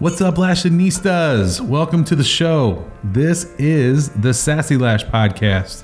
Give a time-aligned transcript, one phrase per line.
[0.00, 1.60] What's up, Lashinistas?
[1.60, 2.88] Welcome to the show.
[3.02, 5.82] This is the Sassy Lash Podcast,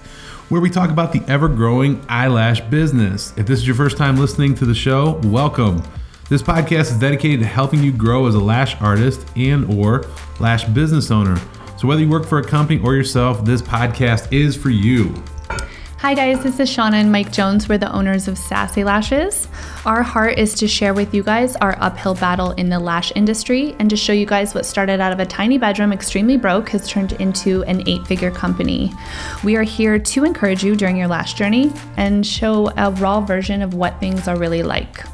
[0.50, 3.34] where we talk about the ever growing eyelash business.
[3.36, 5.82] If this is your first time listening to the show, welcome.
[6.28, 10.04] This podcast is dedicated to helping you grow as a lash artist and or
[10.38, 11.36] lash business owner.
[11.76, 15.12] So whether you work for a company or yourself, this podcast is for you.
[16.04, 17.66] Hi, guys, this is Shauna and Mike Jones.
[17.66, 19.48] We're the owners of Sassy Lashes.
[19.86, 23.74] Our heart is to share with you guys our uphill battle in the lash industry
[23.78, 26.86] and to show you guys what started out of a tiny bedroom, extremely broke, has
[26.90, 28.92] turned into an eight figure company.
[29.44, 33.62] We are here to encourage you during your lash journey and show a raw version
[33.62, 35.06] of what things are really like.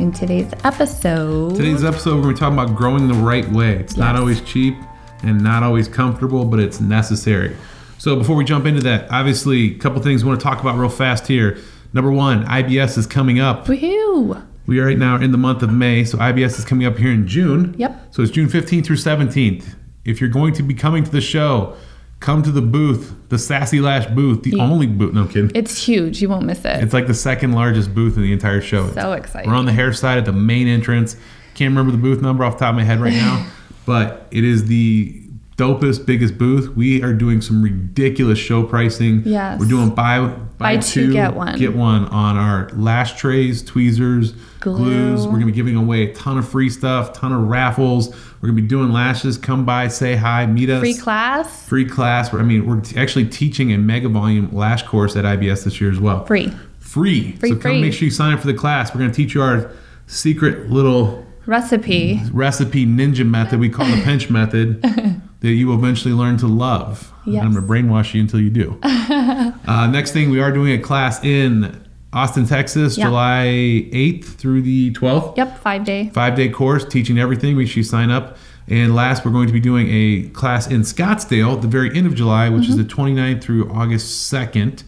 [0.00, 3.76] In today's episode, Today's episode, we're going to be talking about growing the right way.
[3.76, 4.76] It's not always cheap
[5.22, 7.56] and not always comfortable, but it's necessary.
[8.00, 10.78] So before we jump into that, obviously, a couple things we want to talk about
[10.78, 11.58] real fast here.
[11.92, 13.66] Number one, IBS is coming up.
[13.66, 14.42] woohoo!
[14.66, 17.10] We are right now in the month of May, so IBS is coming up here
[17.12, 17.74] in June.
[17.76, 18.14] Yep.
[18.14, 19.74] So it's June 15th through 17th.
[20.06, 21.76] If you're going to be coming to the show,
[22.20, 24.62] come to the booth, the Sassy Lash booth, the Yeah.
[24.64, 25.12] only booth.
[25.12, 25.50] No I'm kidding.
[25.54, 26.22] It's huge.
[26.22, 26.82] You won't miss it.
[26.82, 28.90] It's like the second largest booth in the entire show.
[28.92, 29.50] So exciting.
[29.50, 31.16] We're on the hair side at the main entrance.
[31.52, 33.46] Can't remember the booth number off the top of my head right now,
[33.84, 35.19] but it is the
[35.60, 36.74] dopest, biggest booth.
[36.74, 39.22] We are doing some ridiculous show pricing.
[39.24, 39.60] Yes.
[39.60, 41.58] We're doing buy buy, Buy two, get one.
[41.58, 44.76] Get one on our lash trays, tweezers, Glue.
[44.76, 45.26] glues.
[45.26, 48.10] We're gonna be giving away a ton of free stuff, ton of raffles.
[48.40, 49.36] We're gonna be doing lashes.
[49.36, 52.32] Come by, say hi, meet us Free class, free class.
[52.32, 56.00] I mean, we're actually teaching a mega volume lash course at IBS this year as
[56.00, 56.24] well.
[56.24, 57.32] free Free.
[57.36, 57.80] Free, so come free.
[57.80, 58.92] make sure you sign up for the class.
[58.92, 59.70] We're going to teach you our
[60.08, 62.20] secret little recipe.
[62.32, 64.82] recipe ninja method we call the pinch method
[65.40, 67.12] that you will eventually learn to love.
[67.26, 67.42] Yes.
[67.44, 68.78] I'm going to brainwash you until you do.
[68.82, 73.06] uh, next thing, we are doing a class in Austin, Texas, Yeah.
[73.06, 76.10] July 8th through the 12th Yep, five day.
[76.12, 77.56] five day course teaching everything.
[77.56, 78.36] Make sure you sign up.
[78.68, 82.06] And last, we're going to be doing a class in Scottsdale at the very end
[82.06, 84.84] of July, which is the 29th through August 2nd.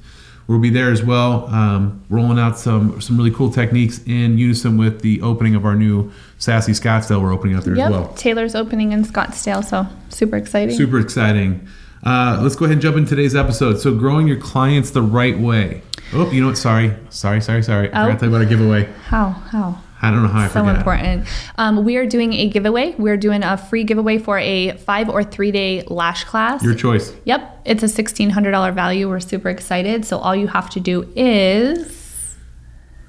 [0.52, 4.76] We'll be there as well, um, rolling out some some really cool techniques in unison
[4.76, 7.22] with the opening of our new Sassy Scottsdale.
[7.22, 7.86] We're opening up there Yep.
[7.86, 8.08] as well.
[8.16, 10.76] Taylor's opening in Scottsdale, so super exciting.
[10.76, 11.66] Super exciting.
[12.04, 13.80] Uh, let's go ahead and jump into today's episode.
[13.80, 15.80] So, growing your clients the right way.
[16.12, 16.58] Oh, you know what?
[16.58, 17.88] Sorry, sorry, sorry, sorry.
[17.88, 18.12] I forgot Oh.
[18.12, 18.88] to tell you about a giveaway.
[19.06, 19.30] How?
[19.30, 19.78] How?
[20.04, 20.76] I don't know how I So forgot.
[20.76, 21.26] important.
[21.58, 22.94] Um, we are doing a giveaway.
[22.98, 26.62] We're doing a free giveaway for a five or three day lash class.
[26.62, 27.12] Your choice.
[27.24, 29.08] yep, it's a sixteen hundred dollar value.
[29.08, 30.04] We're super excited.
[30.04, 32.00] So all you have to do is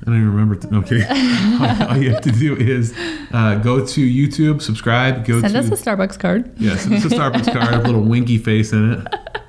[0.02, 0.56] I don't even remember.
[0.56, 1.04] T- no, I'm kidding.
[1.90, 2.94] all, you have to do is
[3.32, 6.52] uh, go to YouTube, subscribe, go send to us a Starbucks card.
[6.60, 9.08] yes, it's a Starbucks card, a little winky face in it.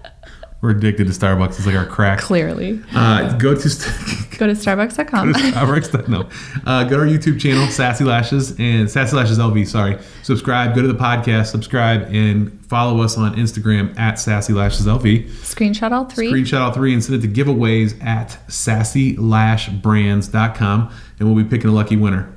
[0.64, 1.58] We're addicted to Starbucks.
[1.58, 2.20] It's like our crack.
[2.20, 5.34] Clearly, Uh, go to st- go to starbucks.com.
[5.34, 6.08] Starbucks.
[6.08, 6.26] No,
[6.64, 9.66] uh, go to our YouTube channel, Sassy Lashes and Sassy Lashes LV.
[9.66, 10.74] Sorry, subscribe.
[10.74, 15.26] Go to the podcast, subscribe, and follow us on Instagram at Sassy Lashes LV.
[15.42, 16.32] Screenshot all three.
[16.32, 21.74] Screenshot all three and send it to giveaways at sassylashbrands.com and we'll be picking a
[21.74, 22.30] lucky winner.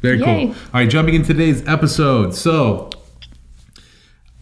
[0.00, 0.46] Very Yay.
[0.46, 0.54] cool.
[0.54, 2.34] All right, jumping into today's episode.
[2.34, 2.90] So,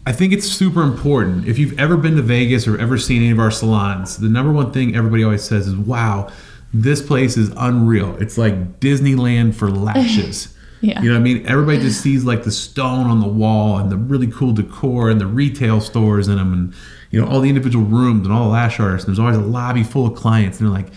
[0.05, 1.47] I think it's super important.
[1.47, 4.51] If you've ever been to Vegas or ever seen any of our salons, the number
[4.51, 6.29] one thing everybody always says is, wow,
[6.73, 8.17] this place is unreal.
[8.17, 10.49] It's like Disneyland for lashes.
[10.83, 11.01] Yeah.
[11.01, 11.47] You know what I mean?
[11.47, 15.21] Everybody just sees like the stone on the wall and the really cool decor and
[15.21, 16.73] the retail stores in them and,
[17.09, 19.07] you know, all the individual rooms and all the lash artists.
[19.07, 20.59] And there's always a lobby full of clients.
[20.59, 20.91] And they're like,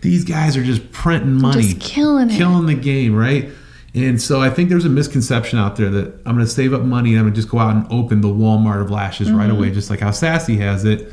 [0.00, 1.62] these guys are just printing money.
[1.62, 2.38] Just killing it.
[2.38, 3.50] Killing the game, right?
[3.94, 6.82] And so I think there's a misconception out there that I'm going to save up
[6.82, 9.48] money and I'm going to just go out and open the Walmart of lashes right
[9.48, 9.56] Mm-hmm.
[9.58, 11.12] away, just like how Sassy has it.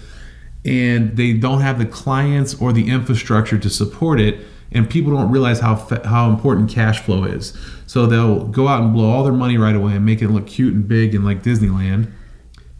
[0.63, 4.45] And they don't have the clients or the infrastructure to support it.
[4.71, 7.57] And people don't realize how how important cash flow is.
[7.87, 10.45] So they'll go out and blow all their money right away and make it look
[10.45, 12.11] cute and big and like Disneyland.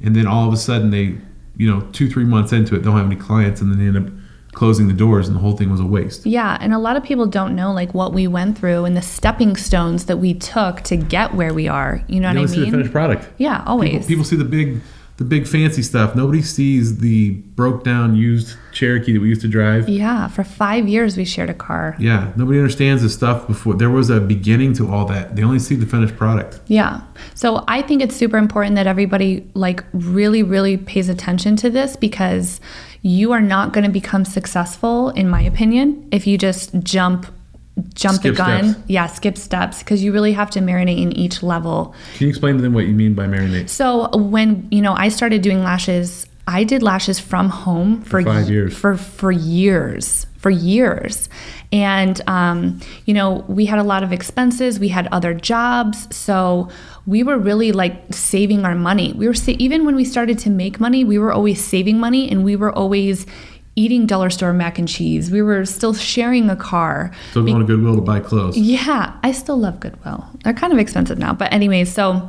[0.04, 1.18] And then all of a sudden they,
[1.56, 4.08] you know, two three months into it, don't have any clients, and then they end
[4.10, 4.14] up
[4.58, 6.26] closing the doors, and the whole thing was a waste.
[6.26, 9.02] Yeah, and a lot of people don't know like what we went through and the
[9.04, 12.02] stepping stones that we took to get where we are.
[12.08, 12.72] You know You what I see the mean?
[12.72, 13.28] finished product.
[13.38, 13.92] Yeah, always.
[13.92, 14.82] People, people see the big,
[15.18, 16.16] the big fancy stuff.
[16.16, 19.90] Nobody sees the broke down used Cherokee that we used to drive.
[19.90, 21.96] yeah, for five years we shared a car.
[22.00, 25.36] Yeah, nobody understands the stuff before there was a beginning to all that.
[25.36, 26.60] They only see the finished product.
[26.68, 27.02] Yeah.
[27.34, 31.96] So I think it's super important that everybody like really, really pays attention to this
[31.96, 32.62] because
[33.02, 37.26] you are not going to become successful, in my opinion, if you just jump
[37.94, 38.74] jump Skip the gun.
[38.74, 38.90] steps.
[38.90, 41.94] Yeah, skip steps because you really have to marinate in each level.
[42.16, 43.70] Can you explain to them what you mean by marinate?
[43.70, 48.50] So when you know I started doing lashes, I did lashes from home for, five
[48.50, 48.78] years.
[48.78, 51.28] For for years, for years,
[51.72, 54.80] and um, you know we had a lot of expenses.
[54.80, 56.70] We had other jobs, so
[57.06, 59.14] we were really like saving our money.
[59.14, 62.30] We were sa- even when we started to make money, we were always saving money
[62.30, 63.26] and we were always
[63.78, 65.30] eating dollar store mac and cheese.
[65.32, 67.12] We were still sharing a car.
[67.30, 68.58] Still going to Goodwill to buy clothes.
[68.58, 70.26] Yeah, I still love Goodwill.
[70.44, 72.28] They're kind of expensive now, but anyways, so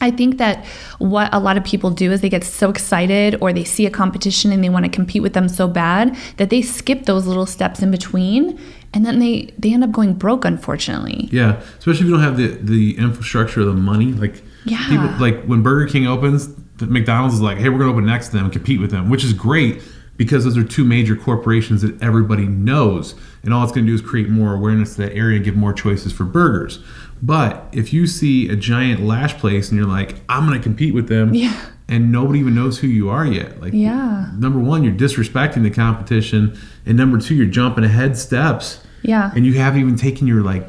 [0.00, 0.66] I think that
[0.98, 3.90] what a lot of people do is they get so excited or they see a
[3.90, 7.46] competition and they want to compete with them so bad that they skip those little
[7.46, 8.58] steps in between
[8.92, 11.28] and then they they end up going broke unfortunately.
[11.30, 14.12] Yeah, especially if you don't have the the infrastructure or the money.
[14.12, 14.84] Like Yeah.
[14.88, 16.48] people like when Burger King opens,
[16.80, 19.22] McDonald's is like, hey, we're gonna open next to them and compete with them, which
[19.22, 19.80] is great
[20.16, 24.00] because those are two major corporations that everybody knows, and all it's gonna do is
[24.00, 26.78] create more awareness to that area and give more choices for burgers.
[27.22, 31.08] But if you see a giant lash place and you're like, I'm gonna compete with
[31.08, 31.52] them, Yeah.
[31.88, 34.26] and nobody even knows who you are yet, like Yeah.
[34.38, 36.52] number one, you're disrespecting the competition,
[36.86, 39.32] and number two, you're jumping ahead steps Yeah.
[39.34, 40.66] and you haven't even taken your like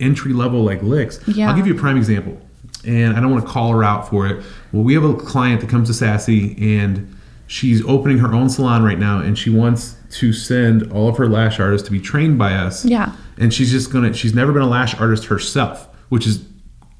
[0.00, 1.20] entry level like licks.
[1.26, 1.50] Yeah.
[1.50, 2.40] I'll give you a prime example,
[2.86, 4.40] and I don't want to call her out for it.
[4.72, 7.08] Well, we have a client that comes to Sassy, and
[7.48, 11.28] she's opening her own salon right now, and she wants to send all of her
[11.28, 12.84] lash artists to be trained by us.
[12.84, 13.12] Yeah.
[13.38, 14.12] And she's just gonna.
[14.12, 16.44] She's never been a lash artist herself, which is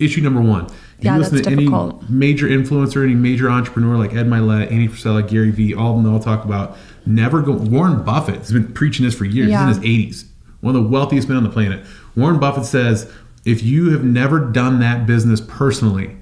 [0.00, 0.66] issue number one.
[0.98, 1.68] If Yeah, you listen that's to any
[2.08, 6.12] major influencer, any major entrepreneur like Ed Mylett, Andy Frisella, Gary Vee, all of them
[6.12, 7.52] all talk about never go.
[7.52, 9.50] Warren Buffett has been preaching this for years.
[9.50, 9.66] Yeah.
[9.68, 10.24] He's in his 80s,
[10.60, 11.84] one of the wealthiest men on the planet.
[12.16, 13.10] Warren Buffett says,
[13.44, 16.16] if you have never done that business personally,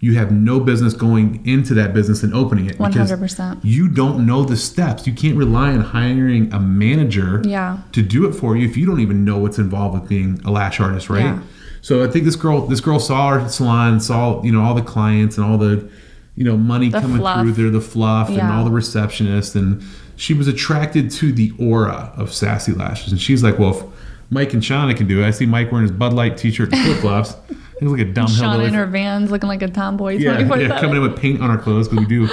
[0.00, 3.58] you have no business going into that business and opening it because 100%.
[3.64, 5.06] you don't know the steps.
[5.06, 7.78] You can't rely on hiring a manager Yeah.
[7.92, 10.50] to do it for you if you don't even know what's involved with being a
[10.52, 11.24] lash artist, right?
[11.24, 11.40] Yeah.
[11.82, 14.82] So I think this girl, this girl saw our salon, saw you know all the
[14.82, 15.88] clients and all the,
[16.36, 17.40] you know, money The coming fluff.
[17.40, 19.82] through there, the fluff and all the receptionists, and
[20.16, 23.84] she was attracted to the aura of sassy lashes, and she's like, well, if
[24.30, 25.26] Mike and Shauna can do it.
[25.26, 27.34] I see Mike wearing his Bud Light T-shirt and flip flops.
[27.48, 27.54] He
[27.86, 28.66] looks like a dumb hillbilly.
[28.66, 30.16] in her vans looking like a tomboy.
[30.18, 30.68] Yeah, 24/7.
[30.68, 32.28] yeah, coming in with paint on our clothes because we do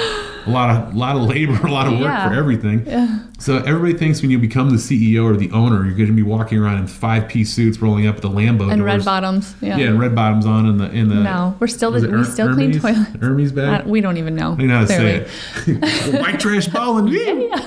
[0.47, 2.27] a lot of lot of labor, a lot of work Yeah.
[2.29, 2.85] for everything.
[2.85, 3.19] Yeah.
[3.39, 6.21] So everybody thinks when you become the CEO or the owner, you're going to be
[6.23, 8.81] walking around in five piece suits, rolling up the Lambo and doors.
[8.81, 9.55] red bottoms.
[9.61, 9.77] Yeah.
[9.77, 11.15] Yeah, and red bottoms on in the in the.
[11.15, 13.09] No, we're still the- we still clean toilets.
[13.21, 13.85] Hermes bag.
[13.85, 14.55] we don't even know.
[14.55, 15.25] Don't know how to say
[15.67, 16.19] it.
[16.21, 17.51] White trash balling.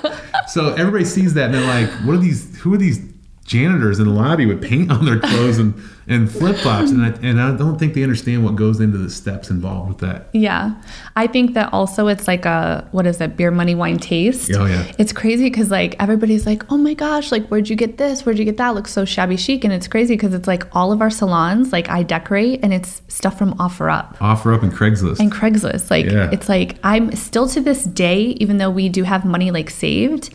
[0.48, 2.56] So everybody sees that and they're like, "What are these?
[2.60, 3.00] Who are these
[3.48, 5.74] janitors in the lobby with paint on their clothes and,
[6.06, 9.10] and flip flops?" And I, and I don't think they understand what goes into the
[9.10, 10.28] steps involved with that.
[10.32, 10.74] Yeah.
[11.16, 14.52] I think that also it's like a, what is it, beer, money, wine, taste.
[14.54, 14.84] Oh, yeah.
[14.98, 18.24] It's crazy because like everybody's like, oh my gosh, like where'd you get this?
[18.24, 18.74] Where'd you get that?
[18.74, 19.64] Looks so shabby chic.
[19.64, 23.02] And it's crazy because it's like all of our salons, like I decorate and it's
[23.08, 24.16] stuff from OfferUp.
[24.20, 25.18] Offer up and Craigslist.
[25.20, 25.90] and Craigslist.
[25.90, 26.30] Like Yeah.
[26.30, 30.30] it's like I'm still to this day, even though we do have money like saved,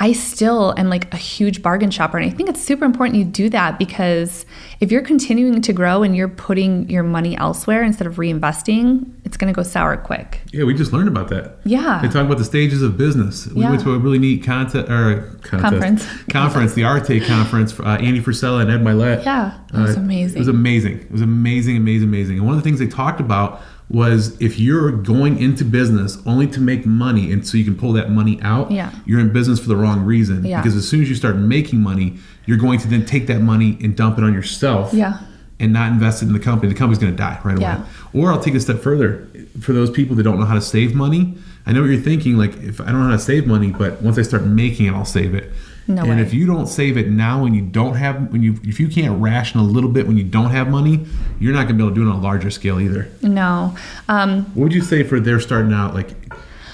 [0.00, 2.18] I still am like a huge bargain shopper.
[2.18, 4.44] And I think it's super important you do that because
[4.80, 9.36] if you're continuing to grow and you're putting your money elsewhere instead of reinvesting, it's
[9.36, 10.40] gonna go sour quick.
[10.52, 11.58] Yeah, we just learned about that.
[11.64, 12.00] Yeah.
[12.02, 13.46] They talk about the stages of business.
[13.46, 13.70] We Yeah.
[13.70, 16.06] went to a really neat contest or contest, Conference.
[16.30, 17.78] conference, the Arte conference.
[17.78, 19.24] Uh, Andy Frisella and Ed Mylett.
[19.24, 20.36] Yeah, it was Uh, amazing.
[20.36, 20.92] It was amazing.
[20.98, 22.38] It was amazing, amazing, amazing.
[22.38, 26.46] And one of the things they talked about was if you're going into business only
[26.46, 28.90] to make money and so you can pull that money out, Yeah.
[29.04, 30.44] you're in business for the wrong reason.
[30.44, 30.60] Yeah.
[30.60, 32.16] Because as soon as you start making money,
[32.46, 35.18] you're going to then take that money and dump it on yourself Yeah.
[35.60, 37.76] and not invest it in the company, the company's going to die right away.
[38.14, 39.28] Or I'll take it a step further.
[39.60, 41.34] For those people that don't know how to save money,
[41.66, 42.36] I know what you're thinking.
[42.36, 44.92] Like, if I don't know how to save money, but once I start making it,
[44.94, 45.52] I'll save it.
[45.86, 46.22] No and way.
[46.22, 49.20] if you don't save it now, and you don't have, when you, if you can't
[49.20, 51.04] ration a little bit when you don't have money,
[51.38, 53.08] you're not going to be able to do it on a larger scale either.
[53.22, 53.76] No.
[54.08, 56.10] Um, What would you say for they're starting out, like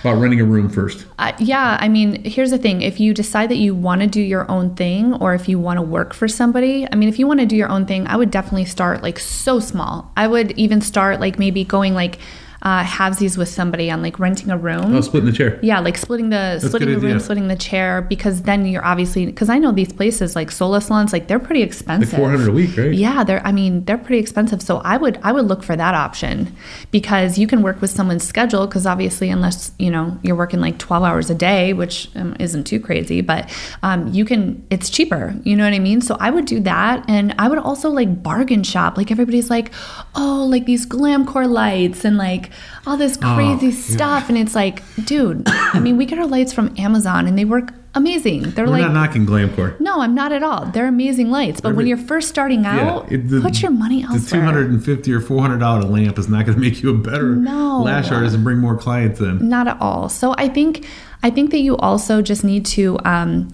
[0.02, 1.06] about renting a room first?
[1.18, 2.82] Uh, yeah, I mean, here's the thing.
[2.82, 5.78] If you decide that you want to do your own thing or if you want
[5.78, 8.16] to work for somebody, I mean, if you want to do your own thing, I
[8.16, 10.10] would definitely start like so small.
[10.16, 12.18] I would even start like maybe going like
[12.62, 14.94] uh, halvesies with somebody on like renting a room.
[14.94, 15.58] Oh, splitting the chair.
[15.62, 19.26] Yeah, like splitting the splitting good the room, splitting the chair, because then you're obviously
[19.26, 22.18] because I know these places like Sola salons, like they're pretty Like expensive.
[22.18, 22.92] 400 a week, right?
[22.92, 24.60] Yeah, they're I mean, they're pretty expensive.
[24.62, 26.54] So I would I would look for that option
[26.90, 30.78] because you can work with someone's schedule because obviously unless, you know, you're working like
[30.78, 33.48] 12 hours a day, which um, isn't too crazy, but
[33.82, 36.00] um, you can it's cheaper, you know what I mean?
[36.02, 38.96] So I would do that and I would also like bargain shop.
[38.98, 39.72] Like everybody's like,
[40.14, 42.49] "Oh, like these Glamcor lights and like
[42.86, 43.72] all this crazy yeah.
[43.96, 47.44] stuff." And it's like, dude, I mean, we get our lights from Amazon and they
[47.44, 48.42] work amazing.
[48.52, 49.80] They're We're like not knocking Glamcor.
[49.80, 50.66] no, I'm not at all.
[50.66, 54.08] They're amazing lights, but when you're first starting out, it- the- put your money The
[54.12, 54.58] elsewhere.
[54.62, 57.34] and fifty or four hundred dollar lamp is not going to make you a better
[57.34, 57.82] No.
[57.82, 59.48] lash artist and bring more clients in.
[59.48, 60.08] Not at all.
[60.08, 60.86] So I think
[61.22, 63.48] I think that you also just need to um,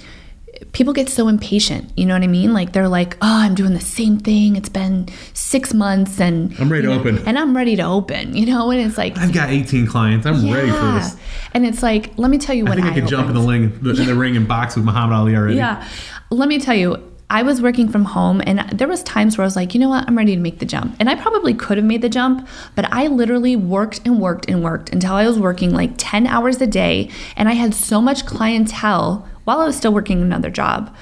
[0.77, 1.91] people get so impatient.
[1.97, 2.53] You know what I mean?
[2.53, 4.57] Like they're like, "Oh, I'm doing the same thing.
[4.57, 8.37] It's been six months, and I'm ready to know, open." and I'm ready to open."
[8.37, 10.27] You know, and it's like, I've got 18 clients.
[10.27, 11.17] I'm ready for this.
[11.55, 13.35] And it's like, let me tell you what I think I, I could jump in
[13.35, 15.57] the ring, in the ring and box with Muhammad Ali already.
[15.57, 15.89] Yeah.
[16.31, 19.47] Let me tell you, I was working from home and there was times where I
[19.47, 20.95] was like, you know what, I'm ready to make the jump.
[21.01, 24.63] And I probably could have made the jump, but I literally worked and worked and
[24.63, 28.27] worked until I was working like 10 hours a day and I had so much
[28.27, 30.95] clientele while I was still working another job.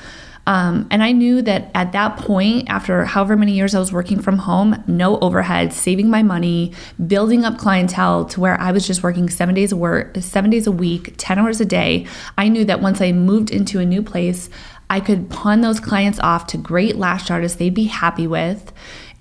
[0.46, 4.20] Um, and I knew that at that point, after however many years I was working
[4.20, 6.74] from home, no overhead, saving my money,
[7.06, 10.66] building up clientele to where I was just working seven days a work, seven days
[10.66, 12.06] a week, ten hours a day.
[12.36, 14.50] I knew that once I moved into a new place,
[14.90, 18.70] I could pawn those clients off to great lash artists they'd be happy with,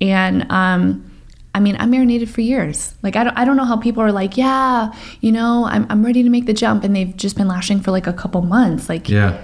[0.02, 1.10] and um,
[1.56, 2.96] I mean, I'm marinated for years.
[3.04, 4.92] Like, I don't, I don't know how people are like, yeah,
[5.22, 7.92] you know, I'm, I'm ready to make the jump, and they've just been lashing for
[7.92, 8.90] like a couple months.
[8.90, 9.40] Like, Yeah.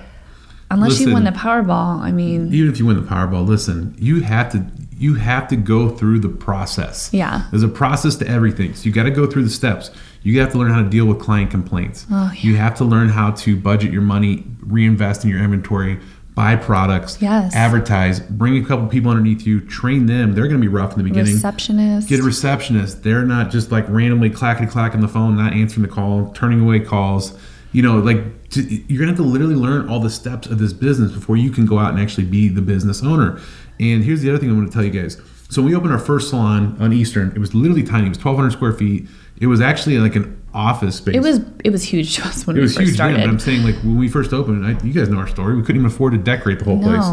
[0.71, 4.21] unless you win the Powerball, I mean, Even if you win the Powerball, listen, you
[4.21, 4.65] have to
[4.97, 7.09] you have to go through the process.
[7.13, 7.43] Yeah.
[7.51, 8.73] There's a process to everything.
[8.73, 9.91] So you got to go through the steps.
[10.23, 12.05] You have to learn how to deal with client complaints.
[12.11, 12.41] Oh, yeah.
[12.41, 16.01] You have to learn how to budget your money, reinvest in your inventory,
[16.39, 17.53] buy products, Yes.
[17.53, 20.33] advertise, bring a couple people underneath you, train them.
[20.33, 21.33] They're going to be rough in the beginning.
[21.33, 22.07] receptionist.
[22.07, 23.03] Get a receptionist.
[23.03, 26.61] They're not just like randomly clackety clack on the phone, not answering the call, turning
[26.61, 27.37] away calls.
[27.73, 30.71] You know, like t- you're gonna have to literally learn all the steps of this
[30.71, 33.37] business before you can go out and actually be the business owner.
[33.81, 35.17] And here's the other thing I want to tell you guys.
[35.49, 38.05] So when we opened our first salon on Eastern, it was literally tiny.
[38.05, 39.07] It was 1,200 square feet.
[39.41, 41.15] It was actually like an office space.
[41.15, 43.17] it was it was huge to us when It we was first huge started.
[43.21, 45.55] but I'm saying like when we first opened, I, you guys know our story.
[45.55, 47.05] We couldn't even afford to decorate the whole place.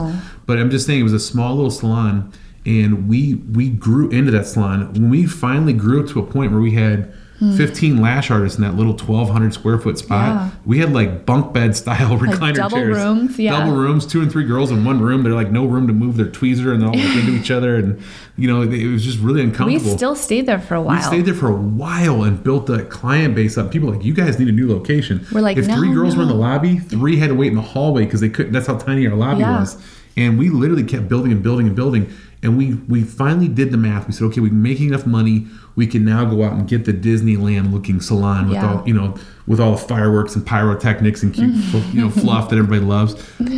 [0.47, 2.33] But I'm just saying it was a small little salon,
[2.65, 4.93] and we we grew into that salon.
[4.95, 8.77] When we finally grew to a point where we had 15 lash artists in that
[8.77, 10.27] little 1,200 square foot spot.
[10.35, 10.51] Yeah.
[10.65, 13.59] we had like bunk bed style recliner double chairs, rooms, yeah.
[13.59, 15.23] double rooms, two and three girls in one room.
[15.23, 17.77] They're like no room to move their tweezer, and they're all like into each other,
[17.77, 18.03] and
[18.39, 19.91] you know it was just really uncomfortable.
[19.91, 20.97] we still stayed there for a while.
[20.97, 23.71] We stayed there for a while and built the client base up.
[23.71, 25.27] People like, you guys need a new location.
[25.31, 27.57] We're like, if three "No, girls were in the lobby, three had to wait in
[27.57, 28.53] the hallway because they couldn't.
[28.53, 29.61] That's how tiny our lobby Yeah.
[29.61, 29.77] was.
[30.17, 32.11] And we literally kept building and building and building.
[32.43, 34.07] And we we finally did the math.
[34.07, 35.47] We said, okay, we're making enough money.
[35.77, 38.73] We can now go out and get the Disneyland looking salon with Yeah.
[38.79, 39.15] all you know
[39.47, 41.55] with all the fireworks and pyrotechnics and cute
[41.95, 43.15] you know fluff that everybody loves.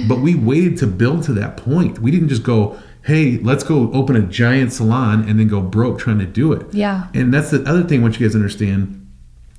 [0.09, 2.01] But we waited to build to that point.
[2.01, 2.79] We didn't just go.
[3.05, 6.67] Hey, let's go open a giant salon and then go broke trying to do it.
[6.75, 7.07] Yeah.
[7.15, 9.07] And that's the other thing, once you guys understand,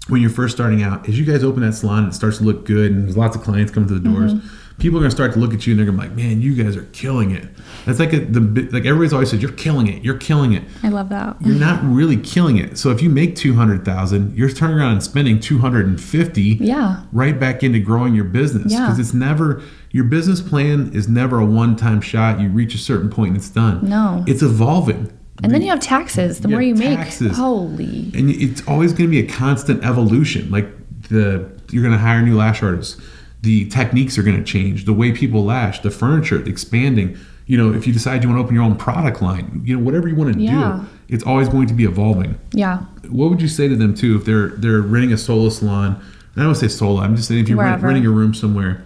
[0.08, 2.44] when you're first starting out, is you guys open that salon and it starts to
[2.44, 4.34] look good and there's lots of clients coming to the doors.
[4.36, 4.48] Mm-hmm.
[4.80, 6.56] People are gonna start to look at you and they're gonna be like, "Man, you
[6.56, 7.48] guys are killing it."
[7.86, 8.40] That's like a, the
[8.72, 10.04] like everybody's always said, "You're killing it.
[10.04, 11.36] You're killing it." I love that.
[11.42, 12.78] You're not really killing it.
[12.78, 16.00] So if you make two hundred thousand, you're turning around and spending two hundred and
[16.00, 16.58] fifty.
[16.62, 17.04] Yeah.
[17.12, 18.86] Right back into growing your business Yeah.
[18.86, 22.40] because it's never your business plan is never a one-time shot.
[22.40, 23.88] You reach a certain point and it's done.
[23.90, 24.24] No.
[24.28, 25.12] it's evolving.
[25.42, 26.42] And then you have taxes.
[26.42, 27.00] The You more you make,
[27.34, 28.12] holy.
[28.14, 30.68] and it's always going to be a constant evolution like
[31.10, 33.02] the you're going to hire new lash artists
[33.42, 37.18] the techniques are going to change the way people lash the furniture expanding.
[37.46, 39.84] You know if you decide you want to open your own product line you know
[39.84, 40.84] whatever you want to Yeah.
[40.84, 42.38] do it's always going to be evolving.
[42.54, 42.80] Yeah.
[43.10, 45.96] what would you say to them too if they're they're renting a solo salon?
[46.36, 48.86] And i don't say solo i'm just saying if you're rent, renting a room somewhere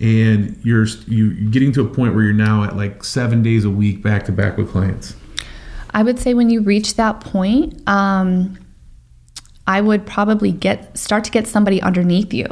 [0.00, 3.64] and you're you- you're getting to a point where you're now at like seven days
[3.64, 5.14] a week back to back with clients.
[5.94, 8.58] I would say when you reach that point, um,
[9.66, 12.46] I would probably get start to get somebody underneath you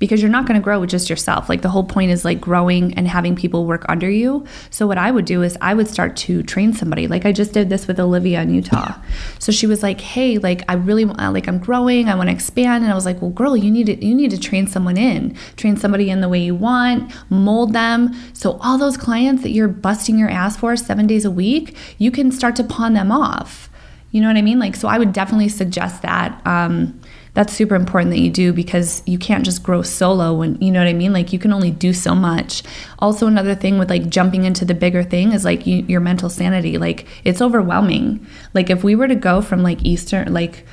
[0.00, 1.48] because you're not going to grow with just yourself.
[1.48, 4.44] Like the whole point is like growing and having people work under you.
[4.70, 7.06] So what I would do is I would start to train somebody.
[7.06, 8.94] Like I just did this with Olivia in Utah.
[9.38, 12.08] So she was like, "Hey, like I really want like I'm growing.
[12.08, 14.30] I want to expand." And I was like, "Well, girl, you need to you need
[14.30, 15.36] to train someone in.
[15.56, 18.14] Train somebody in the way you want, mold them.
[18.32, 22.10] So all those clients that you're busting your ass for 7 days a week, you
[22.10, 23.68] can start to pawn them off."
[24.12, 24.58] You know what I mean?
[24.58, 26.44] Like, so I would definitely suggest that.
[26.44, 26.99] Um,
[27.34, 30.80] that's super important that you do because you can't just grow solo when you know
[30.80, 31.12] what I mean.
[31.12, 32.62] Like, you can only do so much.
[32.98, 36.28] Also, another thing with like jumping into the bigger thing is like you, your mental
[36.28, 36.76] sanity.
[36.78, 38.26] Like, it's overwhelming.
[38.54, 40.66] Like, if we were to go from like Eastern, like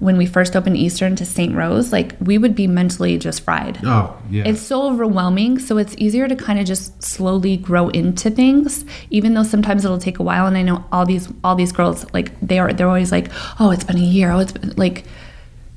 [0.00, 1.54] when we first opened Eastern to St.
[1.54, 3.78] Rose, like we would be mentally just fried.
[3.84, 5.58] oh yeah It's so overwhelming.
[5.60, 9.98] So it's easier to kind of just slowly grow into things, even though sometimes it'll
[9.98, 10.46] take a while.
[10.46, 13.30] And I know all these all these girls like they are they're always like,
[13.60, 14.30] oh, it's been a year.
[14.32, 15.04] Oh, it's been like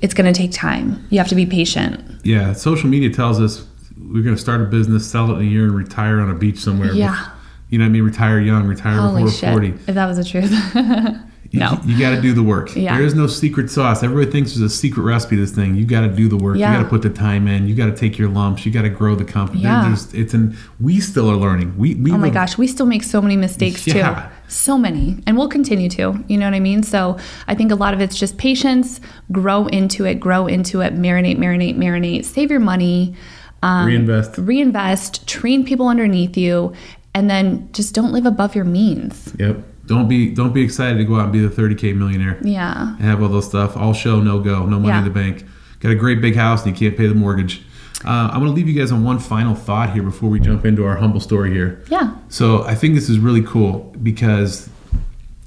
[0.01, 1.05] it's gonna take time.
[1.09, 2.03] You have to be patient.
[2.23, 3.65] Yeah, social media tells us
[3.99, 6.35] we're going to start a business, sell it in a year, and retire on a
[6.35, 6.93] beach somewhere.
[6.93, 7.29] Yeah.
[7.69, 8.03] You know what I mean?
[8.03, 9.51] Retire young, retire Holy before shit!
[9.51, 9.67] 40.
[9.67, 10.51] If that was the truth.
[11.53, 11.79] No.
[11.85, 12.75] You, got to do the work.
[12.75, 12.95] Yeah.
[12.97, 14.03] There is no secret sauce.
[14.03, 15.75] Everybody thinks there's a secret recipe to this thing.
[15.75, 16.57] You got to do the work.
[16.57, 16.71] Yeah.
[16.71, 17.67] You got to put the time in.
[17.67, 18.65] You got to take your lumps.
[18.65, 19.61] You got to grow the company.
[19.61, 19.87] Yeah.
[19.87, 21.77] There's, it's an, we still are learning.
[21.77, 24.29] We, we Oh my were- gosh, we still make so many mistakes Yeah.
[24.29, 24.35] too.
[24.49, 25.21] So many.
[25.27, 26.23] And we'll continue to.
[26.27, 26.83] You know what I mean?
[26.83, 28.99] So I think a lot of it's just patience,
[29.31, 33.15] grow into it, grow into it, marinate, marinate, marinate, save your money,
[33.63, 34.37] um, Reinvest.
[34.37, 36.73] reinvest, train people underneath you,
[37.13, 39.33] and then just don't live above your means.
[39.39, 39.57] Yep.
[39.87, 42.37] Don't be don't be excited to go out and be the 30k millionaire.
[42.43, 42.89] Yeah.
[42.97, 43.75] and have all those stuff.
[43.75, 44.99] All show, no go, no money Yeah.
[44.99, 45.45] in the bank.
[45.79, 47.63] Got a great big house and you can't pay the mortgage.
[48.05, 50.65] Uh, I'm going to leave you guys on one final thought here before we jump
[50.65, 51.83] into our humble story here.
[51.89, 52.15] Yeah.
[52.29, 54.69] So I think this is really cool because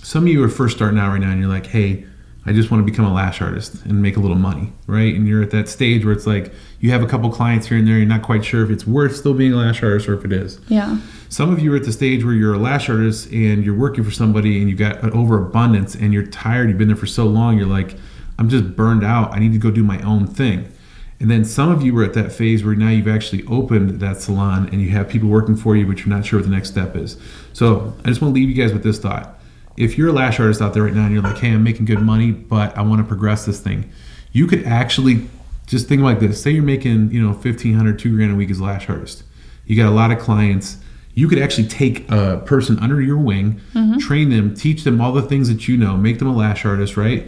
[0.03, 2.07] some of you are first starting out right now and you're like, hey,
[2.47, 5.15] I just want to become a lash artist and make a little money, right?
[5.15, 7.87] And you're at that stage where it's like you have a couple clients here and
[7.87, 10.25] there, you're not quite sure if it's worth still being a lash artist or if
[10.25, 10.59] it is.
[10.69, 10.99] Yeah.
[11.29, 14.05] Some of you are at the stage where you're a lash artist and you're working
[14.05, 17.27] for somebody and you've got an overabundance and you're tired, you've been there for so
[17.27, 17.97] long, you're like,
[18.39, 19.33] I'm just burned out.
[19.33, 20.73] I need to go do my own thing.
[21.21, 24.23] And then some of you are at that phase where now you've actually opened that
[24.23, 26.71] salon and you have people working for you, but you're not sure what the next
[26.71, 27.19] step is.
[27.53, 29.39] So I just want to leave you guys with this thought.
[29.77, 31.87] If you're a lash artist out there right now and you're like, hey, I'm making
[31.87, 33.91] good money, but I want to progress this thing,
[34.33, 35.29] you could actually
[35.67, 36.43] just think like this.
[36.43, 39.23] Say you're making, you know, 1500, two grand a week as a lash artist.
[39.67, 40.79] You got a lot of clients
[41.15, 43.99] you could actually take a person under your wing, mm-hmm.
[43.99, 46.97] train them, teach them all the things that you know, make them a lash artist,
[46.97, 47.27] right?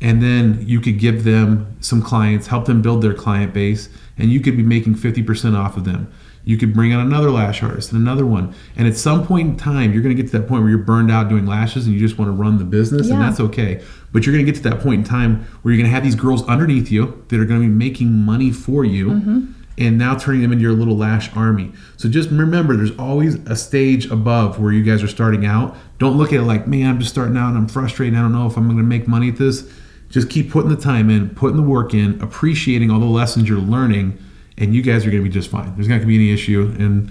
[0.00, 4.30] And then you could give them some clients, help them build their client base, and
[4.30, 6.12] you could be making 50% off of them.
[6.44, 8.54] You could bring on another lash artist and another one.
[8.76, 10.78] And at some point in time, you're going to get to that point where you're
[10.78, 13.82] burned out doing lashes and you just want to run the business, and that's okay.
[14.12, 16.04] But you're going to get to that point in time where you're going to have
[16.04, 19.52] these girls underneath you that are going to be making money for you mm-hmm.
[19.78, 21.72] and now turning them into your little lash army.
[21.96, 25.76] So just remember, there's always a stage above where you guys are starting out.
[25.98, 28.18] Don't look at it like, man, I'm just starting out and I'm frustrated.
[28.18, 29.72] I don't know if I'm going to make money at this.
[30.10, 33.58] Just keep putting the time in, putting the work in, appreciating all the lessons you're
[33.58, 34.18] learning,
[34.58, 35.74] and you guys are going to be just fine.
[35.74, 36.74] There's not going to be any issue.
[36.78, 37.10] And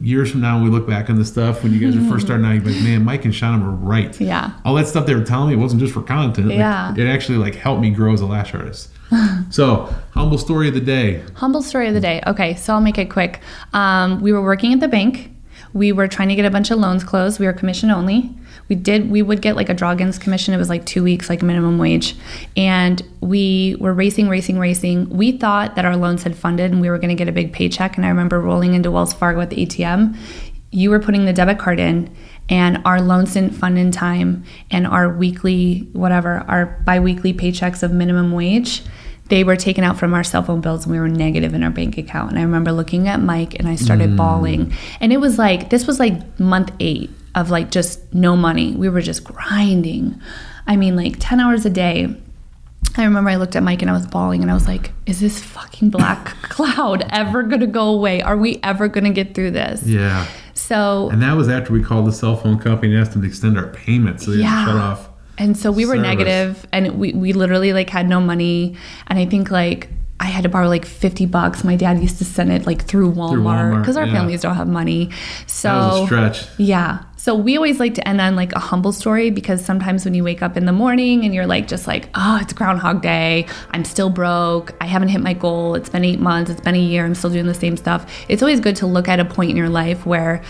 [0.00, 2.26] years from now, when we look back on this stuff, when you guys are first
[2.26, 4.18] starting out, you're like, man, Mike and Shauna were right.
[4.20, 4.52] Yeah.
[4.64, 6.48] All that stuff they were telling me, it wasn't just for content.
[6.48, 6.94] Like, Yeah.
[6.96, 8.90] it actually like helped me grow as a lash artist.
[9.50, 11.22] so, humble story of the day.
[11.34, 12.22] Humble story of the day.
[12.26, 13.40] Okay, so I'll make it quick.
[13.72, 15.29] Um, we were working at the bank.
[15.72, 17.38] We were trying to get a bunch of loans closed.
[17.38, 18.34] We were commission only.
[18.68, 19.10] We did.
[19.10, 20.54] We would get like a draw against commission.
[20.54, 22.16] It was like two weeks, like minimum wage,
[22.56, 25.10] and we were racing, racing, racing.
[25.10, 27.52] We thought that our loans had funded and we were going to get a big
[27.52, 27.96] paycheck.
[27.96, 30.16] And I remember rolling into Wells Fargo at the ATM.
[30.72, 32.14] You were putting the debit card in,
[32.48, 37.90] and our loans didn't fund in time, and our weekly, whatever, our biweekly paychecks of
[37.90, 38.82] minimum wage
[39.30, 41.70] they were taken out from our cell phone bills and we were negative in our
[41.70, 42.30] bank account.
[42.30, 44.16] And I remember looking at Mike and I started mm.
[44.16, 44.74] bawling.
[45.00, 48.74] And it was like, this was like month eight of like just no money.
[48.74, 50.20] We were just grinding.
[50.66, 52.14] I mean, like 10 hours a day.
[52.96, 55.20] I remember I looked at Mike and I was bawling and I was like, is
[55.20, 58.20] this fucking black cloud ever gonna go away?
[58.20, 59.84] Are we ever gonna get through this?
[59.84, 60.26] Yeah.
[60.54, 63.28] So, And that was after we called the cell phone company and asked them to
[63.28, 64.66] extend our payment so they Yeah.
[64.66, 65.09] shut off.
[65.40, 66.02] And so we were Service.
[66.02, 68.76] negative and we, we literally like had no money.
[69.06, 69.88] And I think like
[70.20, 71.64] I had to borrow like 50 bucks.
[71.64, 74.12] My dad used to send it like through Walmart because our yeah.
[74.12, 75.08] families don't have money.
[75.46, 76.48] So That was a stretch.
[76.58, 77.04] yeah.
[77.16, 80.22] So we always like to end on like a humble story because sometimes when you
[80.22, 83.46] wake up in the morning and you're like just like, oh, it's Groundhog Day.
[83.70, 84.74] I'm still broke.
[84.78, 85.74] I haven't hit my goal.
[85.74, 86.50] It's been eight months.
[86.50, 87.06] It's been a year.
[87.06, 88.10] I'm still doing the same stuff.
[88.28, 90.42] It's always good to look at a point in your life where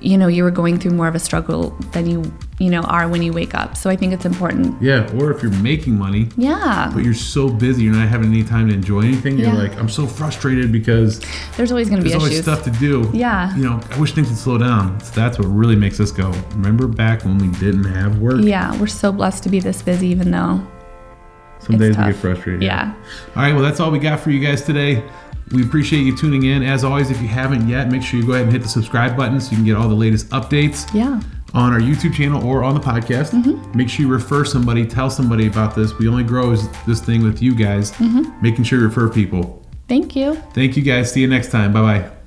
[0.00, 3.08] you know you were going through more of a struggle than you you know are
[3.08, 3.76] when you wake up.
[3.76, 4.80] So I think it's important.
[4.82, 5.10] Yeah.
[5.18, 6.90] Or if you're making money, Yeah.
[6.94, 9.38] but you're so busy, you're not having any time to enjoy anything.
[9.38, 9.52] yeah.
[9.52, 11.20] You're like, I'm so frustrated because
[11.56, 12.44] There's always going to be there's always issues.
[12.44, 13.08] stuff to do.
[13.14, 13.54] Yeah.
[13.56, 15.00] You know, I wish things would slow down.
[15.00, 16.30] So that's what really makes us go.
[16.52, 18.40] Remember back when we didn't have work?
[18.42, 20.60] Yeah, we're so blessed to be this busy, even though.
[21.60, 22.62] Some days we get frustrated.
[22.62, 22.94] Yeah.
[23.36, 23.52] All right.
[23.52, 25.02] Well, that's all we got for you guys today.
[25.52, 26.62] We appreciate you tuning in.
[26.62, 29.16] As always, if you haven't yet, make sure you go ahead and hit the subscribe
[29.16, 30.92] button so you can get all the latest updates.
[30.94, 31.20] Yeah.
[31.54, 33.30] on our YouTube channel or on the podcast.
[33.32, 33.76] Mm-hmm.
[33.76, 35.96] Make sure you refer somebody, tell somebody about this.
[35.98, 38.42] We only grow as this thing with you guys, Mm-hmm.
[38.42, 39.64] making sure you refer people.
[39.88, 40.34] Thank you.
[40.52, 41.10] Thank you guys.
[41.10, 41.72] See you next time.
[41.72, 42.17] Bye bye.